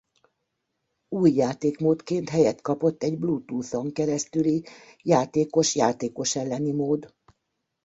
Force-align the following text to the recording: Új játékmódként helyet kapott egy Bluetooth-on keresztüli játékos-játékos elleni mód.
Új 1.09 1.31
játékmódként 1.31 2.29
helyet 2.29 2.61
kapott 2.61 3.03
egy 3.03 3.17
Bluetooth-on 3.19 3.91
keresztüli 3.91 4.65
játékos-játékos 5.01 6.35
elleni 6.35 6.71
mód. 6.71 7.13